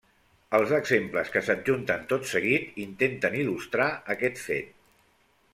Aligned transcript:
Els 0.59 0.71
exemples 0.77 1.29
que 1.35 1.43
s'adjunten 1.49 2.09
tot 2.13 2.27
seguit 2.31 2.81
intenten 2.87 3.39
il·lustrar 3.43 3.91
aquest 4.15 4.43
fet. 4.49 4.77